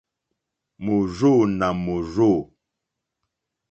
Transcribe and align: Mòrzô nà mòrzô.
Mòrzô 0.83 1.33
nà 1.59 1.67
mòrzô. 1.83 2.33